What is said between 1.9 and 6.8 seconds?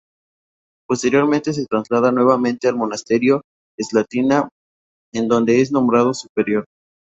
nuevamente al Monasterio Slatina, en donde es nombrado Superior.